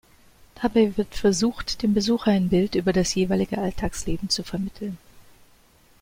[0.59, 4.97] Dabei wird versucht, dem Besucher ein Bild über das jeweilige Alltagsleben zu vermitteln.